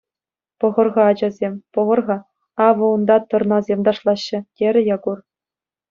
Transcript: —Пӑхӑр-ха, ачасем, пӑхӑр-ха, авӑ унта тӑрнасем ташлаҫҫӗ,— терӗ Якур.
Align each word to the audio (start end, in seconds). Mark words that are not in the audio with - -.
—Пӑхӑр-ха, 0.59 1.01
ачасем, 1.11 1.53
пӑхӑр-ха, 1.73 2.17
авӑ 2.67 2.85
унта 2.95 3.17
тӑрнасем 3.33 3.79
ташлаҫҫӗ,— 3.89 4.39
терӗ 4.61 4.81
Якур. 4.95 5.17